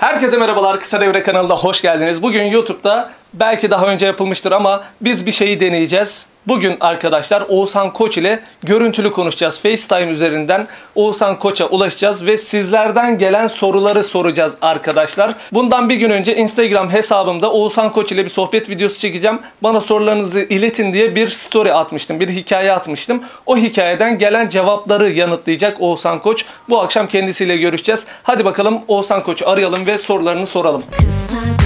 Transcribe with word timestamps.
Herkese 0.00 0.36
merhabalar 0.36 0.80
Kısa 0.80 1.00
Devre 1.00 1.22
kanalına 1.22 1.56
hoş 1.56 1.82
geldiniz. 1.82 2.22
Bugün 2.22 2.44
YouTube'da 2.44 3.10
belki 3.34 3.70
daha 3.70 3.86
önce 3.86 4.06
yapılmıştır 4.06 4.52
ama 4.52 4.84
biz 5.00 5.26
bir 5.26 5.32
şeyi 5.32 5.60
deneyeceğiz. 5.60 6.26
Bugün 6.46 6.76
arkadaşlar 6.80 7.44
Oğuzhan 7.48 7.92
Koç 7.92 8.18
ile 8.18 8.40
görüntülü 8.62 9.12
konuşacağız. 9.12 9.60
FaceTime 9.60 10.10
üzerinden 10.10 10.68
Oğuzhan 10.94 11.38
Koç'a 11.38 11.66
ulaşacağız 11.66 12.26
ve 12.26 12.38
sizlerden 12.38 13.18
gelen 13.18 13.48
soruları 13.48 14.04
soracağız 14.04 14.56
arkadaşlar. 14.62 15.34
Bundan 15.52 15.88
bir 15.88 15.94
gün 15.94 16.10
önce 16.10 16.36
Instagram 16.36 16.90
hesabımda 16.90 17.52
Oğuzhan 17.52 17.92
Koç 17.92 18.12
ile 18.12 18.24
bir 18.24 18.30
sohbet 18.30 18.70
videosu 18.70 18.98
çekeceğim. 18.98 19.38
Bana 19.62 19.80
sorularınızı 19.80 20.40
iletin 20.40 20.92
diye 20.92 21.16
bir 21.16 21.28
story 21.28 21.72
atmıştım. 21.72 22.20
Bir 22.20 22.28
hikaye 22.28 22.72
atmıştım. 22.72 23.22
O 23.46 23.56
hikayeden 23.56 24.18
gelen 24.18 24.48
cevapları 24.48 25.12
yanıtlayacak 25.12 25.80
Oğuzhan 25.80 26.18
Koç. 26.18 26.44
Bu 26.68 26.80
akşam 26.80 27.06
kendisiyle 27.06 27.56
görüşeceğiz. 27.56 28.06
Hadi 28.22 28.44
bakalım 28.44 28.80
Oğuzhan 28.88 29.22
Koç'u 29.22 29.48
arayalım 29.48 29.86
ve 29.86 29.98
sorularını 29.98 30.46
soralım. 30.46 30.82
Kısa 30.90 31.59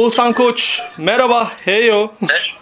Oğuzhan 0.00 0.32
Koç 0.32 0.82
merhaba 0.98 1.50
heyo. 1.64 2.08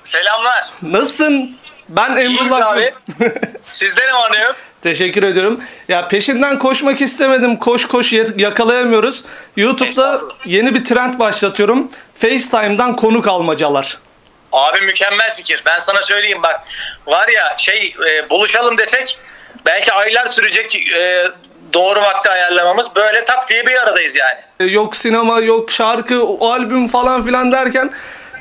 Selamlar. 0.03 0.65
Nasılsın? 0.83 1.57
Ben 1.89 2.17
Emrullah. 2.17 2.67
abi. 2.67 2.95
Sizde 3.67 4.07
ne 4.07 4.15
var 4.15 4.33
ne 4.33 4.39
yok? 4.39 4.57
Teşekkür 4.83 5.23
ediyorum. 5.23 5.61
Ya 5.89 6.09
peşinden 6.09 6.59
koşmak 6.59 7.01
istemedim. 7.01 7.57
Koş 7.57 7.89
koş 7.89 8.13
yakalayamıyoruz. 8.37 9.25
YouTube'da 9.57 10.21
yeni 10.47 10.75
bir 10.75 10.85
trend 10.85 11.19
başlatıyorum. 11.19 11.91
FaceTime'dan 12.15 12.97
konuk 12.97 13.29
almacalar. 13.29 13.99
Abi 14.53 14.81
mükemmel 14.81 15.33
fikir. 15.35 15.63
Ben 15.67 15.79
sana 15.79 16.03
söyleyeyim 16.03 16.43
bak. 16.43 16.61
Var 17.07 17.29
ya 17.29 17.55
şey 17.59 17.95
e, 18.11 18.31
buluşalım 18.31 18.79
desek 18.79 19.19
belki 19.67 19.93
aylar 19.93 20.27
sürecek 20.27 20.77
e, 20.97 21.27
doğru 21.75 22.01
vakti 22.01 22.31
ayarlamamız. 22.31 22.87
Böyle 22.97 23.25
tak 23.25 23.49
diye 23.49 23.67
bir 23.67 23.83
aradayız 23.83 24.17
yani. 24.17 24.39
E, 24.61 24.65
Yok 24.65 24.97
sinema, 24.97 25.41
yok 25.41 25.71
şarkı, 25.71 26.25
o 26.27 26.51
albüm 26.51 26.89
falan 26.89 27.23
filan 27.25 27.53
derken 27.53 27.91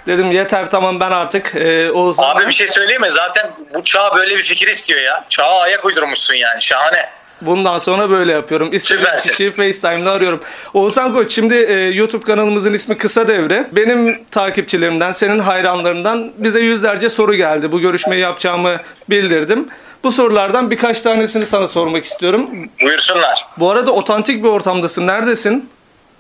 dedim 0.08 0.31
yeter 0.31 0.70
tamam 0.70 1.00
ben 1.00 1.11
artık 1.11 1.55
e, 1.55 1.89
Oğuzhan'a- 1.92 2.25
Abi 2.38 2.48
bir 2.48 2.53
şey 2.53 2.67
söyleyeyim 2.67 3.02
mi? 3.02 3.11
Zaten 3.11 3.52
bu 3.73 3.83
çağ 3.83 4.16
böyle 4.16 4.38
bir 4.38 4.44
fikir 4.44 4.67
istiyor 4.67 5.02
ya. 5.02 5.25
Çağa 5.30 5.59
ayak 5.59 5.86
uydurmuşsun 5.86 6.36
yani. 6.36 6.61
Şahane. 6.61 7.09
Bundan 7.42 7.80
sonra 7.80 8.09
böyle 8.09 8.31
yapıyorum. 8.31 8.73
İstediğim 8.73 9.17
kişiyi 9.17 9.52
FaceTime'la 9.52 10.11
arıyorum. 10.11 10.44
Oğuzhan 10.73 11.14
Koç 11.14 11.31
şimdi 11.36 11.55
e, 11.55 11.73
YouTube 11.73 12.25
kanalımızın 12.25 12.73
ismi 12.73 12.98
Kısa 12.98 13.28
Devre. 13.28 13.67
Benim 13.72 14.25
takipçilerimden, 14.25 15.11
senin 15.11 15.39
hayranlarından 15.39 16.31
bize 16.38 16.59
yüzlerce 16.59 17.09
soru 17.09 17.36
geldi. 17.36 17.72
Bu 17.72 17.80
görüşmeyi 17.80 18.22
yapacağımı 18.22 18.78
bildirdim. 19.09 19.70
Bu 20.03 20.12
sorulardan 20.12 20.72
birkaç 20.72 21.02
tanesini 21.02 21.45
sana 21.45 21.67
sormak 21.67 22.06
istiyorum. 22.06 22.45
Buyursunlar. 22.81 23.48
Bu 23.58 23.72
arada 23.72 23.92
otantik 23.92 24.44
bir 24.44 24.50
ortamdasın. 24.50 25.08
Neredesin? 25.08 25.70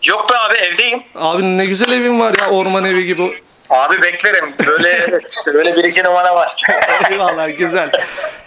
Yok 0.03 0.29
be 0.29 0.37
abi 0.37 0.55
evdeyim. 0.55 1.03
Abi 1.15 1.57
ne 1.57 1.65
güzel 1.65 1.91
evin 1.91 2.19
var 2.19 2.35
ya 2.41 2.49
orman 2.49 2.85
evi 2.85 3.05
gibi. 3.05 3.41
Abi 3.69 4.01
beklerim. 4.01 4.53
Böyle 4.67 4.89
evet, 4.89 5.43
böyle 5.53 5.75
bir 5.75 5.83
iki 5.83 6.03
numara 6.03 6.35
var. 6.35 6.55
Eyvallah 7.11 7.57
güzel. 7.57 7.91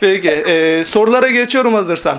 Peki 0.00 0.30
e, 0.30 0.84
sorulara 0.84 1.28
geçiyorum 1.28 1.74
hazırsan. 1.74 2.18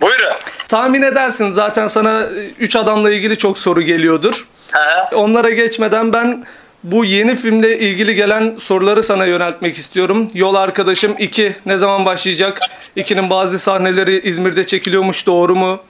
Buyurun. 0.00 0.32
Tahmin 0.68 1.02
edersin 1.02 1.50
zaten 1.50 1.86
sana 1.86 2.22
3 2.58 2.76
adamla 2.76 3.10
ilgili 3.10 3.38
çok 3.38 3.58
soru 3.58 3.82
geliyordur. 3.82 4.46
Hı. 4.72 5.16
Onlara 5.16 5.50
geçmeden 5.50 6.12
ben 6.12 6.46
bu 6.82 7.04
yeni 7.04 7.36
filmle 7.36 7.78
ilgili 7.78 8.14
gelen 8.14 8.56
soruları 8.58 9.02
sana 9.02 9.24
yöneltmek 9.26 9.76
istiyorum. 9.76 10.28
Yol 10.34 10.54
Arkadaşım 10.54 11.16
2 11.18 11.56
ne 11.66 11.78
zaman 11.78 12.04
başlayacak? 12.04 12.60
2'nin 12.96 13.30
bazı 13.30 13.58
sahneleri 13.58 14.20
İzmir'de 14.20 14.66
çekiliyormuş 14.66 15.26
doğru 15.26 15.56
mu? 15.56 15.80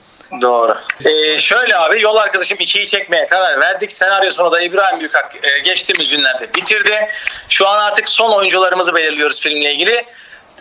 Doğru. 0.41 0.75
Ee, 1.05 1.39
şöyle 1.39 1.77
abi 1.77 2.01
yol 2.01 2.15
arkadaşım 2.15 2.57
2'yi 2.57 2.87
çekmeye 2.87 3.27
karar 3.27 3.59
verdik. 3.59 3.91
Senaryosunu 3.91 4.51
da 4.51 4.61
İbrahim 4.61 4.99
Büyükak 4.99 5.35
e, 5.43 5.59
geçtiğimiz 5.59 6.09
günlerde 6.09 6.49
bitirdi. 6.55 7.07
Şu 7.49 7.67
an 7.67 7.79
artık 7.79 8.09
son 8.09 8.31
oyuncularımızı 8.31 8.95
belirliyoruz 8.95 9.41
filmle 9.41 9.73
ilgili. 9.73 10.05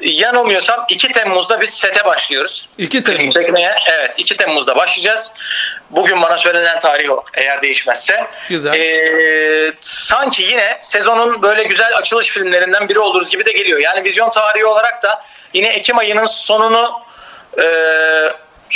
Yanılmıyorsam 0.00 0.84
2 0.88 1.12
Temmuz'da 1.12 1.60
biz 1.60 1.70
sete 1.70 2.04
başlıyoruz. 2.04 2.68
2 2.78 3.02
Film 3.02 3.16
Temmuz. 3.16 3.34
çekmeye. 3.34 3.74
Evet 3.90 4.14
2 4.16 4.36
Temmuz'da 4.36 4.76
başlayacağız. 4.76 5.32
Bugün 5.90 6.22
bana 6.22 6.38
söylenen 6.38 6.80
tarih 6.80 7.10
o 7.10 7.24
eğer 7.34 7.62
değişmezse. 7.62 8.26
Güzel. 8.48 8.74
Ee, 8.74 9.72
sanki 9.80 10.42
yine 10.42 10.78
sezonun 10.80 11.42
böyle 11.42 11.64
güzel 11.64 11.96
açılış 11.96 12.28
filmlerinden 12.28 12.88
biri 12.88 12.98
oluruz 12.98 13.30
gibi 13.30 13.46
de 13.46 13.52
geliyor. 13.52 13.80
Yani 13.80 14.04
vizyon 14.04 14.30
tarihi 14.30 14.66
olarak 14.66 15.02
da 15.02 15.24
yine 15.54 15.68
Ekim 15.68 15.98
ayının 15.98 16.26
sonunu 16.26 17.00
e, 17.62 17.64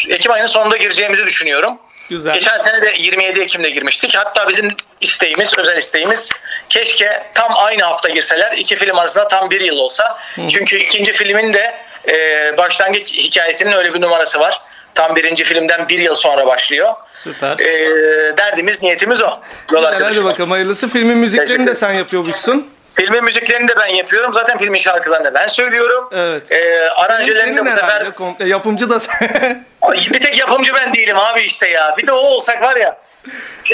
Ekim 0.09 0.33
ayının 0.33 0.47
sonunda 0.47 0.77
gireceğimizi 0.77 1.27
düşünüyorum. 1.27 1.79
Güzel. 2.13 2.35
Geçen 2.35 2.57
sene 2.57 2.83
de 2.83 2.95
27 2.99 3.41
Ekim'de 3.41 3.71
girmiştik. 3.71 4.17
Hatta 4.17 4.49
bizim 4.49 4.69
isteğimiz, 5.01 5.59
özel 5.59 5.77
isteğimiz 5.79 6.29
keşke 6.69 7.23
tam 7.35 7.53
aynı 7.57 7.83
hafta 7.83 8.09
girseler. 8.09 8.53
iki 8.53 8.77
film 8.77 8.99
arasında 8.99 9.29
tam 9.29 9.51
bir 9.51 9.61
yıl 9.61 9.77
olsa. 9.77 10.19
Çünkü 10.49 10.77
ikinci 10.77 11.13
filmin 11.13 11.53
de 11.53 11.75
e, 12.09 12.55
başlangıç 12.59 13.13
hikayesinin 13.15 13.73
öyle 13.73 13.95
bir 13.95 14.01
numarası 14.01 14.41
var. 14.41 14.61
Tam 14.95 15.17
birinci 15.17 15.45
filmden 15.45 15.89
bir 15.89 15.99
yıl 15.99 16.15
sonra 16.15 16.47
başlıyor. 16.47 16.95
Süper. 17.13 17.59
E, 17.61 18.37
derdimiz, 18.37 18.83
niyetimiz 18.83 19.23
o. 19.23 19.41
Yol 19.73 19.85
hadi 19.85 20.25
bakalım 20.25 20.51
hayırlısı. 20.51 20.89
Filmin 20.89 21.17
müziklerini 21.19 21.67
de 21.67 21.75
sen 21.75 21.93
yapıyormuşsun. 21.93 22.69
Filmin 22.95 23.25
müziklerini 23.25 23.69
de 23.69 23.77
ben 23.77 23.87
yapıyorum. 23.87 24.35
Zaten 24.35 24.59
filmin 24.59 24.79
şarkılarını 24.79 25.25
da 25.25 25.35
ben 25.35 25.47
söylüyorum. 25.47 26.09
Evet. 26.13 26.53
E, 26.53 26.91
aranjelerini 26.91 27.57
de 27.57 27.65
bu 27.67 27.71
sefer... 27.71 28.15
komple. 28.15 28.49
Yapımcı 28.49 28.91
da 28.91 29.01
sen. 29.01 29.65
Ay, 29.83 29.97
Bir 30.13 30.21
tek 30.21 30.39
yapımcı 30.39 30.75
ben 30.75 30.95
değilim 30.95 31.19
abi 31.19 31.41
işte 31.43 31.69
ya. 31.69 31.95
Bir 31.99 32.07
de 32.07 32.13
o 32.13 32.17
olsak 32.17 32.63
var 32.63 32.77
ya. 32.77 32.99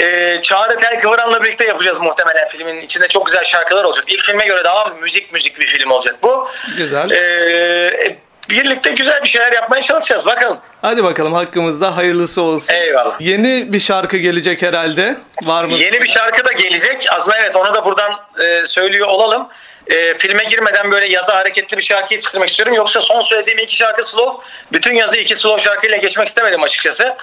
E, 0.01 0.39
Çağrı 0.41 0.77
Tel 0.77 0.99
Kıvran'la 1.01 1.43
birlikte 1.43 1.65
yapacağız 1.65 2.01
muhtemelen 2.01 2.47
filmin 2.47 2.81
içinde 2.81 3.07
çok 3.07 3.25
güzel 3.25 3.43
şarkılar 3.43 3.83
olacak. 3.83 4.05
İlk 4.07 4.23
filme 4.25 4.45
göre 4.45 4.63
daha 4.63 4.85
müzik 4.85 5.33
müzik 5.33 5.59
bir 5.59 5.67
film 5.67 5.91
olacak 5.91 6.15
bu. 6.23 6.49
Güzel. 6.77 7.09
E, 7.09 8.17
birlikte 8.49 8.91
güzel 8.91 9.23
bir 9.23 9.27
şeyler 9.29 9.51
yapmaya 9.51 9.81
çalışacağız 9.81 10.25
bakalım. 10.25 10.57
Hadi 10.81 11.03
bakalım 11.03 11.33
hakkımızda 11.33 11.97
hayırlısı 11.97 12.41
olsun. 12.41 12.73
Eyvallah. 12.73 13.21
Yeni 13.21 13.73
bir 13.73 13.79
şarkı 13.79 14.17
gelecek 14.17 14.61
herhalde. 14.61 15.15
Var 15.43 15.63
mı? 15.63 15.73
Yeni 15.73 16.01
bir 16.01 16.07
şarkı 16.07 16.45
da 16.45 16.51
gelecek. 16.51 17.05
Aslında 17.15 17.37
evet 17.37 17.55
onu 17.55 17.73
da 17.73 17.85
buradan 17.85 18.11
e, 18.39 18.65
söylüyor 18.65 19.07
olalım. 19.07 19.47
E, 19.89 20.17
filme 20.17 20.43
girmeden 20.43 20.91
böyle 20.91 21.05
yaza 21.07 21.35
hareketli 21.35 21.77
bir 21.77 21.81
şarkı 21.81 22.13
yetiştirmek 22.13 22.49
istiyorum. 22.49 22.73
Yoksa 22.73 23.01
son 23.01 23.21
söylediğim 23.21 23.59
iki 23.59 23.75
şarkı 23.75 24.03
slow. 24.03 24.45
Bütün 24.71 24.93
yazı 24.93 25.17
iki 25.17 25.35
slow 25.35 25.63
şarkıyla 25.63 25.97
geçmek 25.97 26.27
istemedim 26.27 26.63
açıkçası. 26.63 27.17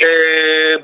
E, 0.00 0.08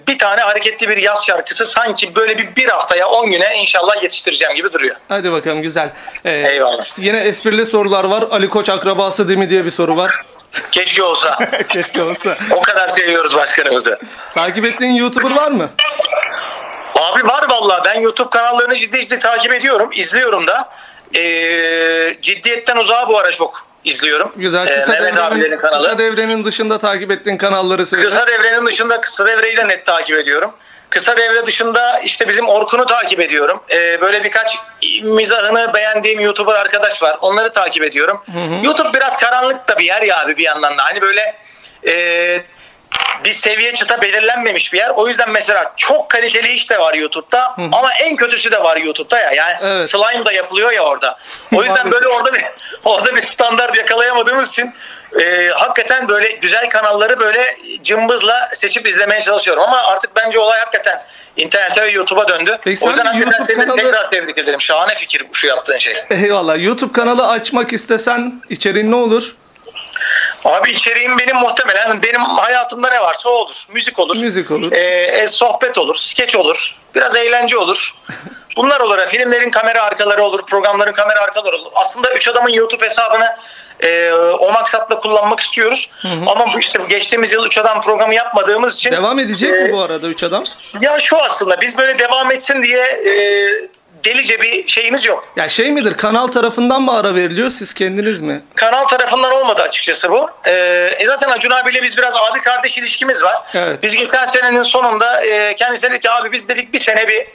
bir 0.09 0.19
tane 0.19 0.41
hareketli 0.41 0.88
bir 0.88 0.97
yaz 0.97 1.26
şarkısı 1.26 1.66
sanki 1.66 2.15
böyle 2.15 2.38
bir, 2.38 2.56
bir 2.56 2.69
haftaya 2.69 3.09
10 3.09 3.31
güne 3.31 3.56
inşallah 3.56 4.03
yetiştireceğim 4.03 4.54
gibi 4.54 4.72
duruyor. 4.72 4.97
Hadi 5.09 5.32
bakalım 5.32 5.62
güzel. 5.62 5.91
Ee, 6.25 6.31
Eyvallah. 6.32 6.84
Yine 6.98 7.20
esprili 7.20 7.66
sorular 7.66 8.04
var. 8.04 8.25
Ali 8.31 8.49
Koç 8.49 8.69
akrabası 8.70 9.28
değil 9.28 9.38
mi 9.38 9.50
diye 9.50 9.64
bir 9.64 9.70
soru 9.70 9.97
var. 9.97 10.12
Keşke 10.72 11.03
olsa. 11.03 11.38
Keşke 11.69 12.03
olsa. 12.03 12.37
o 12.50 12.60
kadar 12.60 12.88
seviyoruz 12.88 13.37
başkanımızı. 13.37 13.99
Takip 14.34 14.64
ettiğin 14.64 14.93
YouTuber 14.93 15.37
var 15.37 15.50
mı? 15.50 15.70
Abi 17.00 17.26
var 17.26 17.44
vallahi 17.50 17.81
ben 17.84 18.00
YouTube 18.00 18.31
kanallarını 18.31 18.75
ciddi 18.76 19.00
ciddi 19.00 19.20
takip 19.20 19.53
ediyorum. 19.53 19.91
izliyorum 19.94 20.47
da. 20.47 20.69
Ee, 21.17 22.17
ciddiyetten 22.23 22.77
uzağa 22.77 23.09
bu 23.09 23.19
ara 23.19 23.33
çok 23.33 23.67
izliyorum. 23.84 24.33
Güzel. 24.37 24.67
Ee, 24.67 24.81
Kısa, 24.81 24.93
abilerin 24.93 25.17
devrenin, 25.17 25.59
kanalı. 25.59 25.78
kısa 25.78 25.99
devrenin 25.99 26.45
dışında 26.45 26.78
takip 26.78 27.11
ettiğin 27.11 27.37
kanalları 27.37 27.87
söyle. 27.87 28.05
Kısa 28.05 28.26
devrenin 28.26 28.67
dışında 28.67 29.00
kısa 29.00 29.26
devreyi 29.26 29.56
de 29.56 29.69
net 29.69 29.87
takip 29.87 30.19
ediyorum. 30.19 30.53
Kısa 30.91 31.17
devre 31.17 31.47
dışında 31.47 31.99
işte 31.99 32.29
bizim 32.29 32.49
Orkun'u 32.49 32.87
takip 32.87 33.20
ediyorum. 33.20 33.62
Ee, 33.70 34.00
böyle 34.00 34.25
birkaç 34.25 34.56
mizahını 35.03 35.75
beğendiğim 35.75 36.20
YouTuber 36.20 36.55
arkadaş 36.55 37.03
var. 37.03 37.19
Onları 37.20 37.53
takip 37.53 37.82
ediyorum. 37.85 38.25
YouTube 38.62 38.93
biraz 38.94 39.19
karanlık 39.19 39.69
da 39.69 39.79
bir 39.79 39.85
yer 39.85 40.03
ya 40.03 40.20
abi 40.20 40.37
bir 40.37 40.44
yandan 40.44 40.79
da. 40.79 40.85
Hani 40.85 41.00
böyle 41.00 41.37
e, 41.87 42.44
bir 43.25 43.33
seviye 43.33 43.73
çıta 43.75 44.03
belirlenmemiş 44.03 44.73
bir 44.73 44.79
yer. 44.79 44.91
O 44.97 45.09
yüzden 45.09 45.31
mesela 45.31 45.73
çok 45.77 46.09
kaliteli 46.11 46.53
iş 46.53 46.71
de 46.71 46.79
var 46.79 46.94
YouTube'da 46.94 47.55
ama 47.73 47.93
en 47.94 48.17
kötüsü 48.17 48.53
de 48.53 48.62
var 48.62 48.77
YouTube'da 48.77 49.19
ya. 49.19 49.33
Yani 49.33 49.56
Evet. 49.62 49.91
slime 49.91 50.25
da 50.25 50.33
yapılıyor 50.33 50.73
ya 50.73 50.83
orada. 50.83 51.19
O 51.55 51.62
yüzden 51.65 51.91
böyle 51.91 52.09
orada 52.09 52.33
bir 52.35 52.44
orada 52.85 53.17
bir 53.17 53.21
standart 53.21 53.77
yakalayamadığımız 53.77 54.49
için 54.49 54.75
e, 55.21 55.49
hakikaten 55.55 56.09
böyle 56.09 56.29
güzel 56.33 56.71
kanalları 56.71 57.21
böyle 57.21 57.56
cımbızla 57.83 58.49
seçip 58.55 58.87
izlemeye 58.89 59.21
çalışıyorum 59.21 59.62
ama 59.62 59.83
artık 59.83 60.17
bence 60.17 60.39
olay 60.39 60.59
hakikaten 60.61 61.05
internete 61.37 61.83
ve 61.83 61.91
YouTube'a 61.91 62.29
döndü. 62.29 62.59
Peki 62.65 62.85
o 62.87 62.89
yüzden 62.89 63.05
hakikaten 63.06 63.41
seni 63.41 63.56
kanalı- 63.56 63.77
tekrar 63.77 64.11
tebrik 64.11 64.39
ederim. 64.39 64.61
Şahane 64.61 64.94
fikir 64.94 65.25
şu 65.33 65.47
yaptığın 65.47 65.77
şey. 65.79 65.97
Eyvallah. 66.11 66.65
YouTube 66.65 66.93
kanalı 66.93 67.29
açmak 67.29 67.73
istesen 67.73 68.43
içeriğin 68.49 68.91
ne 68.91 68.97
olur? 68.97 69.37
Abi 70.44 70.71
içeriğim 70.71 71.19
benim 71.19 71.37
muhtemelen 71.37 72.03
benim 72.03 72.21
hayatımda 72.21 72.91
ne 72.91 73.00
varsa 73.00 73.29
o 73.29 73.33
olur. 73.33 73.67
Müzik 73.69 73.99
olur. 73.99 74.17
Müzik 74.17 74.50
olur. 74.50 74.73
Ee, 74.73 74.81
e, 75.05 75.27
sohbet 75.27 75.79
olur. 75.79 75.94
Skeç 75.94 76.37
olur. 76.37 76.77
Biraz 76.94 77.17
eğlence 77.17 77.59
olur. 77.59 77.94
Bunlar 78.56 78.81
olur. 78.81 78.99
Filmlerin 79.06 79.50
kamera 79.50 79.83
arkaları 79.83 80.25
olur, 80.25 80.47
programların 80.47 80.93
kamera 80.93 81.21
arkaları 81.21 81.56
olur. 81.56 81.71
Aslında 81.75 82.15
Üç 82.15 82.29
Adam'ın 82.29 82.50
YouTube 82.50 82.85
hesabını 82.85 83.37
e, 83.81 84.12
o 84.12 84.53
maksatla 84.53 85.00
kullanmak 85.00 85.41
istiyoruz. 85.41 85.91
Ama 86.27 86.47
bu 86.55 86.59
işte 86.59 86.79
geçtiğimiz 86.89 87.33
yıl 87.33 87.47
Üç 87.47 87.59
Adam 87.59 87.81
programı 87.81 88.15
yapmadığımız 88.15 88.75
için 88.75 88.93
Devam 88.93 89.19
edecek 89.19 89.50
e, 89.50 89.55
mi 89.55 89.73
bu 89.73 89.81
arada 89.81 90.06
üç 90.06 90.23
adam? 90.23 90.44
Ya 90.81 90.99
şu 90.99 91.19
aslında 91.19 91.61
biz 91.61 91.79
böyle 91.79 91.99
devam 91.99 92.31
etsin 92.33 92.62
diye 92.62 92.85
e, 92.85 93.12
delice 94.04 94.40
bir 94.43 94.69
şeyimiz 94.69 95.06
yok. 95.06 95.28
Ya 95.37 95.49
şey 95.49 95.70
midir 95.70 95.96
kanal 95.96 96.26
tarafından 96.26 96.82
mı 96.82 96.99
ara 96.99 97.14
veriliyor 97.14 97.50
siz 97.50 97.75
kendiniz 97.75 98.20
mi? 98.20 98.43
Kanal 98.54 98.84
tarafından 98.84 99.32
olmadı 99.32 99.62
açıkçası 99.62 100.10
bu. 100.10 100.31
Ee, 100.46 100.90
e 100.99 101.06
zaten 101.06 101.31
Acun 101.31 101.50
abiyle 101.50 101.82
biz 101.82 101.96
biraz 101.96 102.16
abi 102.16 102.40
kardeş 102.40 102.78
ilişkimiz 102.78 103.22
var. 103.22 103.43
Evet. 103.54 103.82
Biz 103.82 103.96
geçen 103.96 104.26
senenin 104.26 104.62
sonunda 104.62 105.25
e, 105.25 105.54
kendisine 105.54 105.90
dedik 105.90 106.02
ki 106.02 106.10
abi 106.10 106.32
biz 106.32 106.49
dedik 106.49 106.72
bir 106.72 106.78
sene 106.78 107.08
bir 107.08 107.26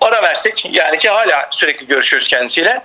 ara 0.00 0.22
versek. 0.22 0.68
Yani 0.70 0.98
ki 0.98 1.08
hala 1.10 1.48
sürekli 1.50 1.86
görüşüyoruz 1.86 2.28
kendisiyle. 2.28 2.82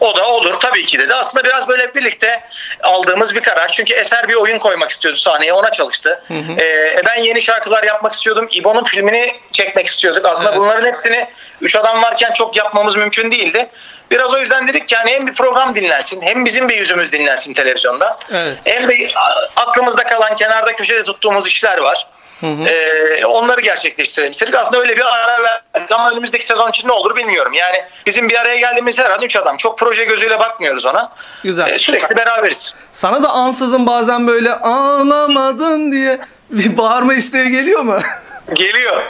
O 0.00 0.16
da 0.16 0.26
olur 0.28 0.60
tabii 0.60 0.86
ki 0.86 0.98
dedi. 0.98 1.14
Aslında 1.14 1.44
biraz 1.44 1.68
böyle 1.68 1.94
birlikte 1.94 2.40
aldığımız 2.82 3.34
bir 3.34 3.40
karar. 3.42 3.68
Çünkü 3.72 3.94
Eser 3.94 4.28
bir 4.28 4.34
oyun 4.34 4.58
koymak 4.58 4.90
istiyordu 4.90 5.18
sahneye 5.18 5.52
ona 5.52 5.72
çalıştı. 5.72 6.22
Ee, 6.60 7.02
ben 7.06 7.16
yeni 7.22 7.42
şarkılar 7.42 7.84
yapmak 7.84 8.12
istiyordum. 8.12 8.48
İbo'nun 8.52 8.84
filmini 8.84 9.34
çekmek 9.52 9.86
istiyorduk. 9.86 10.26
Aslında 10.26 10.48
Evet. 10.48 10.58
bunların 10.60 10.86
hepsini 10.92 11.26
üç 11.60 11.76
adam 11.76 12.02
varken 12.02 12.32
çok 12.32 12.56
yapmamız 12.56 12.96
mümkün 12.96 13.32
değildi. 13.32 13.70
Biraz 14.10 14.34
o 14.34 14.38
yüzden 14.38 14.68
dedik 14.68 14.88
ki 14.88 14.94
yani 14.94 15.10
hem 15.10 15.26
bir 15.26 15.32
program 15.32 15.74
dinlensin 15.74 16.22
hem 16.22 16.44
bizim 16.44 16.68
bir 16.68 16.76
yüzümüz 16.76 17.12
dinlensin 17.12 17.54
televizyonda. 17.54 18.18
Evet. 18.32 18.58
Hem 18.64 18.90
a- 19.16 19.62
aklımızda 19.62 20.04
kalan 20.04 20.34
kenarda 20.34 20.72
köşede 20.74 21.02
tuttuğumuz 21.04 21.46
işler 21.46 21.78
var. 21.78 22.06
Ee, 22.42 23.24
onları 23.26 23.60
gerçekleştirelim 23.60 24.32
istedik. 24.32 24.54
Aslında 24.54 24.80
öyle 24.80 24.96
bir 24.96 25.14
ara 25.14 25.42
verdik 25.42 25.92
ama 25.92 26.10
önümüzdeki 26.10 26.46
sezon 26.46 26.68
için 26.70 26.88
ne 26.88 26.92
olur 26.92 27.16
bilmiyorum. 27.16 27.52
Yani 27.52 27.76
bizim 28.06 28.28
bir 28.28 28.40
araya 28.40 28.56
geldiğimiz 28.56 28.98
her 28.98 29.10
an 29.10 29.22
üç 29.22 29.36
adam. 29.36 29.56
Çok 29.56 29.78
proje 29.78 30.04
gözüyle 30.04 30.38
bakmıyoruz 30.40 30.86
ona. 30.86 31.10
Güzel. 31.42 31.68
Ee, 31.70 31.78
sürekli 31.78 32.16
beraberiz. 32.16 32.74
Sana 32.92 33.22
da 33.22 33.28
ansızın 33.28 33.86
bazen 33.86 34.26
böyle 34.26 34.52
ağlamadın 34.52 35.92
diye 35.92 36.18
bir 36.50 36.76
bağırma 36.76 37.14
isteği 37.14 37.50
geliyor 37.50 37.80
mu? 37.80 37.98
Geliyor. 38.52 39.02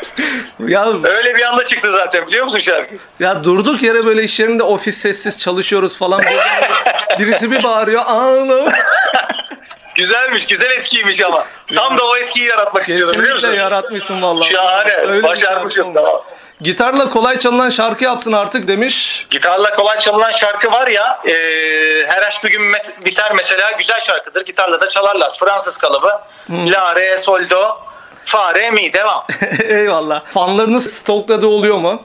ya 0.69 0.87
Öyle 1.05 1.35
bir 1.37 1.43
anda 1.43 1.65
çıktı 1.65 1.93
zaten 1.93 2.27
biliyor 2.27 2.45
musun 2.45 2.59
şarkı? 2.59 2.95
ya 3.21 3.45
durduk 3.45 3.83
yere 3.83 4.07
böyle 4.07 4.23
iş 4.23 4.41
yerinde 4.41 4.63
ofis 4.63 4.97
sessiz 4.99 5.39
çalışıyoruz 5.39 5.99
falan. 5.99 6.23
Birisi 7.19 7.51
bir 7.51 7.63
bağırıyor 7.63 8.03
ağla. 8.07 8.73
Güzelmiş, 9.95 10.47
güzel 10.47 10.71
etkiymiş 10.71 11.21
ama. 11.21 11.45
Tam 11.75 11.99
da 11.99 12.05
o 12.05 12.17
etkiyi 12.17 12.49
yaratmak 12.49 12.83
istiyordum 12.89 13.21
biliyor 13.21 13.35
Kesinlikle 13.37 13.49
musun? 13.63 13.65
yaratmışsın 13.73 14.23
vallahi. 14.23 14.51
Şahane. 14.53 14.95
Öyle 14.97 15.23
Başarmışım. 15.23 15.95
Tamam. 15.95 16.23
Gitarla 16.61 17.09
kolay 17.09 17.39
çalınan 17.39 17.69
şarkı 17.69 18.05
yapsın 18.05 18.33
artık 18.33 18.69
demiş. 18.69 19.27
Gitarla 19.31 19.75
kolay 19.75 19.99
çalınan 19.99 20.33
şarkı 20.33 20.73
var 20.73 20.87
ya 20.87 21.21
e, 21.27 21.33
her 22.07 22.23
aşk 22.23 22.45
bir 22.45 22.51
gün 22.51 22.63
met- 22.63 23.05
biter 23.05 23.33
mesela 23.33 23.73
güzel 23.73 24.01
şarkıdır. 24.01 24.45
Gitarla 24.47 24.81
da 24.81 24.89
çalarlar. 24.89 25.37
Fransız 25.41 25.77
kalıbı. 25.79 26.19
La, 26.51 26.97
re, 26.97 27.19
sol, 27.19 27.51
do, 27.51 27.79
fa, 28.25 28.55
re, 28.55 28.71
mi 28.71 28.93
devam. 28.93 29.27
Eyvallah. 29.69 30.25
Fanlarınız 30.25 30.95
stokladığı 30.95 31.47
oluyor 31.47 31.77
mu? 31.79 32.03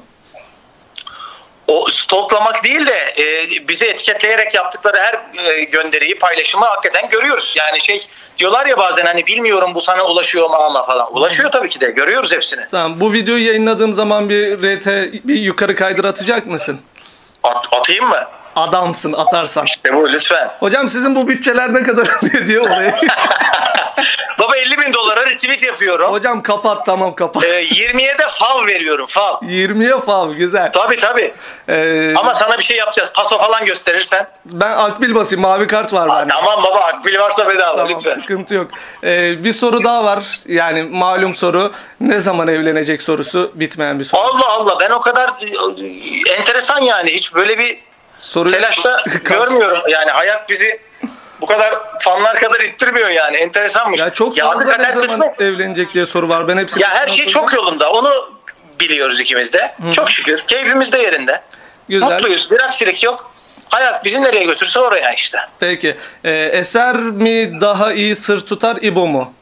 O 1.68 1.86
stoklamak 1.92 2.64
değil 2.64 2.86
de 2.86 3.14
e, 3.18 3.68
bizi 3.68 3.86
etiketleyerek 3.86 4.54
yaptıkları 4.56 4.98
her 5.00 5.44
e, 5.46 5.64
gönderiyi 5.64 6.18
paylaşımı 6.18 6.66
hakikaten 6.66 7.10
görüyoruz. 7.10 7.56
Yani 7.60 7.82
şey 7.82 8.08
diyorlar 8.38 8.66
ya 8.66 8.78
bazen 8.78 9.06
hani 9.06 9.26
bilmiyorum 9.28 9.72
bu 9.76 9.82
sana 9.82 10.06
ulaşıyor 10.06 10.50
mu 10.50 10.56
ama 10.56 10.84
falan. 10.86 11.16
Ulaşıyor 11.18 11.52
tabii 11.52 11.70
ki 11.70 11.82
de 11.82 11.90
görüyoruz 11.90 12.32
hepsini. 12.34 12.62
Tamam 12.72 13.00
bu 13.00 13.14
videoyu 13.14 13.46
yayınladığım 13.48 13.94
zaman 13.94 14.30
bir 14.30 14.58
RT 14.58 14.88
bir 15.28 15.36
yukarı 15.40 15.76
kaydır 15.76 16.06
atacak 16.06 16.46
mısın? 16.46 16.80
At- 17.44 17.68
atayım 17.74 18.06
mı? 18.06 18.28
Adamsın 18.58 19.14
atarsan. 19.14 19.66
İşte 19.66 19.94
bu 19.96 20.10
lütfen. 20.10 20.52
Hocam 20.60 20.90
sizin 20.90 21.16
bu 21.16 21.28
bütçeler 21.28 21.74
ne 21.74 21.84
kadar 21.84 22.08
alıyor 22.08 22.48
diyor 22.48 22.64
oraya. 22.66 22.96
Baba 24.40 24.56
50 24.58 24.78
bin 24.78 24.94
dolara 24.94 25.26
retweet 25.26 25.64
yapıyorum. 25.64 26.12
Hocam 26.12 26.44
kapat 26.44 26.86
tamam 26.86 27.16
kapat. 27.16 27.44
E, 27.44 27.64
20'ye 27.64 28.18
de 28.18 28.24
fav 28.34 28.66
veriyorum 28.68 29.06
fav. 29.10 29.34
20'ye 29.42 30.00
fav 30.00 30.32
güzel. 30.32 30.72
Tabii 30.72 31.00
tabii. 31.00 31.34
Ee, 31.70 32.14
Ama 32.16 32.34
sana 32.34 32.58
bir 32.58 32.64
şey 32.64 32.78
yapacağız. 32.78 33.12
Paso 33.14 33.38
falan 33.38 33.66
gösterirsen. 33.66 34.28
ben 34.46 34.72
akbil 34.72 35.16
basayım 35.16 35.42
mavi 35.42 35.68
kart 35.68 35.94
var 35.94 36.10
bende. 36.10 36.34
Tamam 36.34 36.64
baba 36.64 36.80
akbil 36.80 37.20
varsa 37.20 37.50
bedava 37.50 37.78
Tamam 37.78 37.92
lütfen. 37.92 38.12
sıkıntı 38.14 38.56
yok. 38.56 38.72
Ee, 39.04 39.44
bir 39.44 39.54
soru 39.54 39.84
daha 39.84 40.04
var. 40.06 40.24
Yani 40.48 40.84
malum 40.84 41.36
soru. 41.36 41.72
Ne 42.00 42.20
zaman 42.20 42.48
evlenecek 42.48 43.02
sorusu 43.02 43.52
bitmeyen 43.56 44.00
bir 44.00 44.04
soru. 44.06 44.22
Allah 44.22 44.48
Allah 44.50 44.78
ben 44.80 44.90
o 44.90 45.02
kadar 45.02 45.30
e, 45.30 46.32
enteresan 46.34 46.80
yani 46.82 47.10
hiç 47.10 47.34
böyle 47.36 47.58
bir 47.60 47.87
Soruyu 48.20 48.56
telaşta 48.56 49.04
görmüyorum. 49.24 49.84
Yani 49.90 50.12
hayat 50.12 50.50
bizi 50.50 50.82
bu 51.42 51.46
kadar 51.46 51.76
fanlar 52.00 52.40
kadar 52.40 52.60
ittirmiyor 52.60 53.10
yani. 53.10 53.38
Enteresanmış. 53.38 54.00
Ya 54.02 54.10
çok 54.10 54.38
Ya 54.38 54.46
fazla 54.52 54.78
ne 54.78 54.92
zaman 55.08 55.34
evlenecek 55.40 55.94
diye 55.94 56.06
soru 56.06 56.30
var. 56.30 56.48
Ben 56.48 56.58
hepsini 56.58 56.84
Ya 56.84 56.90
her 56.90 57.08
şey 57.08 57.28
çok 57.28 57.54
yolunda. 57.54 57.92
Onu 57.92 58.40
biliyoruz 58.80 59.20
ikimiz 59.20 59.54
de. 59.54 59.76
Çok 59.92 60.12
şükür. 60.12 60.38
Keyfimiz 60.48 60.94
de 60.94 60.98
yerinde. 61.00 61.42
Güzel. 61.90 62.08
Mutluyuz. 62.08 62.52
Bir 62.52 62.60
aksilik 62.60 63.04
yok. 63.04 63.32
Hayat 63.70 64.06
bizi 64.06 64.22
nereye 64.22 64.44
götürse 64.44 64.80
oraya 64.80 65.14
işte. 65.14 65.38
Peki. 65.60 65.98
Ee, 66.24 66.32
eser 66.32 66.96
mi 66.96 67.62
daha 67.62 67.94
iyi 67.94 68.16
sır 68.16 68.40
tutar 68.40 68.78
İbo 68.82 69.08
mu? 69.08 69.34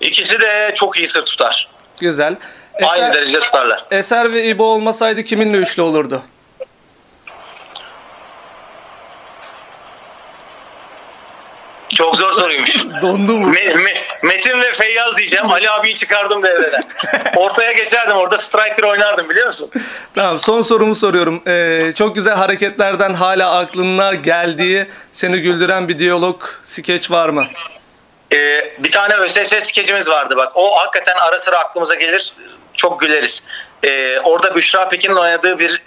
İkisi 0.00 0.40
de 0.40 0.72
çok 0.74 0.98
iyi 0.98 1.08
sır 1.08 1.22
tutar. 1.26 1.68
Güzel. 2.00 2.36
Aynı 2.82 3.04
Eser, 3.04 3.14
derece 3.14 3.40
tutarlar. 3.40 3.84
Eser 3.90 4.32
ve 4.32 4.44
İbo 4.44 4.64
olmasaydı 4.64 5.22
kiminle 5.22 5.56
üçlü 5.56 5.82
olurdu? 5.82 6.22
Çok 11.96 12.16
zor 12.16 12.32
soruymuş. 12.32 12.76
Dondu 13.02 13.32
mu? 13.32 13.54
Me- 13.54 13.74
Me- 13.74 14.02
Metin 14.22 14.60
ve 14.60 14.72
Feyyaz 14.72 15.16
diyeceğim. 15.16 15.52
Ali 15.52 15.70
abiyi 15.70 15.94
çıkardım 15.96 16.42
devreden. 16.42 16.82
Ortaya 17.36 17.72
geçerdim. 17.72 18.16
Orada 18.16 18.38
striker 18.38 18.82
oynardım 18.82 19.28
biliyor 19.30 19.46
musun? 19.46 19.70
Tamam 20.14 20.38
son 20.38 20.62
sorumu 20.62 20.94
soruyorum. 20.94 21.42
Ee, 21.46 21.92
çok 21.94 22.14
güzel 22.14 22.34
hareketlerden 22.34 23.14
hala 23.14 23.58
aklına 23.58 24.14
geldiği 24.14 24.86
seni 25.12 25.38
güldüren 25.42 25.88
bir 25.88 25.98
diyalog, 25.98 26.42
skeç 26.62 27.10
var 27.10 27.28
mı? 27.28 27.46
Ee, 28.32 28.74
bir 28.78 28.90
tane 28.90 29.14
ÖSS 29.14 29.64
skecimiz 29.64 30.08
vardı 30.08 30.36
bak. 30.36 30.52
O 30.54 30.76
hakikaten 30.78 31.16
ara 31.16 31.38
sıra 31.38 31.58
aklımıza 31.58 31.94
gelir. 31.94 32.32
Çok 32.74 33.00
güleriz. 33.00 33.42
Ee, 33.84 34.18
orada 34.24 34.54
Büşra 34.54 34.88
Pekin'in 34.88 35.16
oynadığı 35.16 35.58
bir 35.58 35.82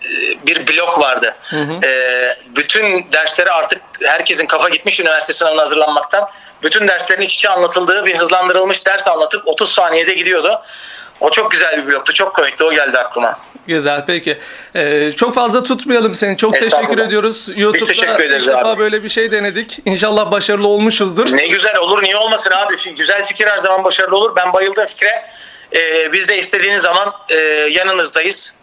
bir 0.48 0.68
blok 0.68 1.00
vardı. 1.00 1.36
Ee, 1.84 2.38
bütün 2.56 3.12
dersleri 3.12 3.52
artık 3.52 3.82
herkesin 4.04 4.46
kafa 4.46 4.70
gitmiş 4.70 5.00
üniversite 5.00 5.34
sınavına 5.34 5.62
hazırlanmaktan. 5.62 6.30
Bütün 6.64 6.88
derslerin 6.88 7.22
iç 7.22 7.36
içe 7.36 7.50
anlatıldığı 7.50 8.06
bir 8.06 8.18
hızlandırılmış 8.18 8.86
ders 8.86 9.08
anlatıp 9.08 9.48
30 9.48 9.72
saniyede 9.72 10.14
gidiyordu. 10.14 10.62
O 11.20 11.30
çok 11.32 11.52
güzel 11.52 11.78
bir 11.78 11.92
bloktu. 11.92 12.14
Çok 12.14 12.36
komikti. 12.36 12.64
O 12.64 12.72
geldi 12.72 12.98
aklıma. 12.98 13.40
Güzel 13.68 14.04
peki. 14.08 14.38
Ee, 14.76 15.12
çok 15.16 15.36
fazla 15.36 15.64
tutmayalım 15.64 16.14
seni. 16.14 16.38
Çok 16.38 16.54
teşekkür 16.54 16.98
ediyoruz. 16.98 17.48
YouTube'da 17.58 17.86
teşekkür 17.88 18.24
ederiz 18.24 18.48
ilk 18.48 18.54
defa 18.58 18.70
abi. 18.70 18.80
böyle 18.80 19.04
bir 19.04 19.10
şey 19.10 19.32
denedik. 19.32 19.80
İnşallah 19.86 20.32
başarılı 20.32 20.68
olmuşuzdur. 20.68 21.38
Ne 21.38 21.48
güzel 21.48 21.78
olur 21.78 22.04
niye 22.04 22.18
olmasın 22.18 22.52
abi. 22.52 22.76
Güzel 22.96 23.26
fikir 23.26 23.48
her 23.48 23.58
zaman 23.58 23.84
başarılı 23.84 24.18
olur. 24.18 24.36
Ben 24.36 24.54
bayıldım 24.54 24.86
fikre. 24.86 25.30
Ee, 25.74 26.14
biz 26.14 26.28
de 26.28 26.38
istediğiniz 26.38 26.82
zaman 26.82 27.14
e, 27.30 27.36
yanınızdayız. 27.72 28.54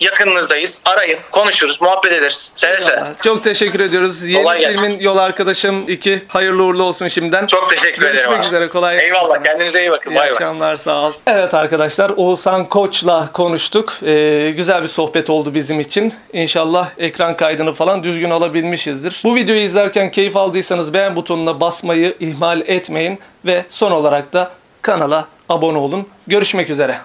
Yakınınızdayız. 0.00 0.80
Arayın, 0.84 1.18
konuşuruz, 1.30 1.80
muhabbet 1.80 2.12
ederiz. 2.12 2.52
Seve 2.56 2.80
seve. 2.80 3.02
Çok 3.24 3.44
teşekkür 3.44 3.80
ediyoruz. 3.80 4.24
Yeni 4.26 4.42
Kolay 4.42 4.60
gelsin. 4.60 4.80
filmin 4.82 5.00
yol 5.00 5.16
arkadaşım 5.16 5.88
2. 5.88 6.22
Hayırlı 6.28 6.62
uğurlu 6.62 6.82
olsun 6.82 7.08
şimdiden. 7.08 7.46
Çok 7.46 7.70
teşekkür 7.70 8.02
ederim. 8.02 8.16
Görüşmek 8.16 8.44
üzere. 8.44 8.68
Kolay 8.68 8.94
gelsin 8.94 9.06
Eyvallah. 9.06 9.28
sana. 9.28 9.42
Kendinize 9.42 9.80
iyi 9.80 9.90
bakın. 9.90 10.10
İyi 10.10 10.14
Bay 10.16 10.22
bay. 10.22 10.30
akşamlar 10.30 10.76
sağ 10.76 11.02
ol. 11.06 11.12
Evet 11.26 11.54
arkadaşlar 11.54 12.10
Oğuzhan 12.16 12.64
Koç'la 12.68 13.28
konuştuk. 13.32 13.92
Ee, 14.06 14.52
güzel 14.56 14.82
bir 14.82 14.88
sohbet 14.88 15.30
oldu 15.30 15.54
bizim 15.54 15.80
için. 15.80 16.14
İnşallah 16.32 16.90
ekran 16.98 17.36
kaydını 17.36 17.72
falan 17.72 18.02
düzgün 18.02 18.30
alabilmişizdir. 18.30 19.20
Bu 19.24 19.34
videoyu 19.34 19.60
izlerken 19.60 20.10
keyif 20.10 20.36
aldıysanız 20.36 20.94
beğen 20.94 21.16
butonuna 21.16 21.60
basmayı 21.60 22.14
ihmal 22.20 22.60
etmeyin. 22.60 23.18
Ve 23.46 23.64
son 23.68 23.90
olarak 23.90 24.32
da 24.32 24.50
kanala 24.82 25.26
abone 25.52 25.78
olun. 25.78 26.06
Görüşmek 26.26 26.70
üzere. 26.70 26.96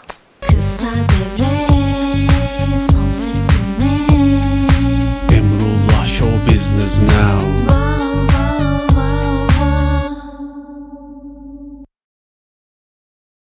Emrullah 5.32 6.06
Show 6.06 6.54
Business 6.54 7.00
Now 7.02 7.37